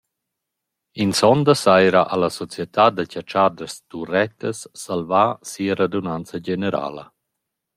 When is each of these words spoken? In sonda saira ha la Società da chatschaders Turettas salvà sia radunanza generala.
In 1.03 1.11
sonda 1.19 1.53
saira 1.63 2.01
ha 2.09 2.15
la 2.21 2.31
Società 2.39 2.85
da 2.95 3.03
chatschaders 3.11 3.75
Turettas 3.91 4.59
salvà 4.83 5.25
sia 5.51 5.73
radunanza 5.79 6.35
generala. 6.47 7.03